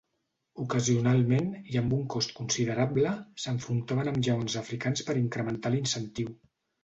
Ocasionalment, 0.61 1.49
i 1.73 1.77
amb 1.81 1.93
un 1.97 2.01
cost 2.13 2.33
considerable, 2.39 3.11
s'enfrontaven 3.45 4.09
amb 4.13 4.19
lleons 4.29 4.57
africans 4.63 5.07
per 5.11 5.17
incrementar 5.23 5.73
l'incentiu. 5.77 6.35